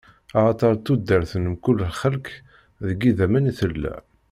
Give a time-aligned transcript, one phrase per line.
[0.37, 2.27] Axaṭer tudert n mkul lxelq
[2.87, 3.95] deg idammen i tella.